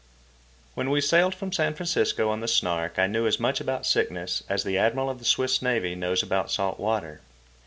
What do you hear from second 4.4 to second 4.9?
as the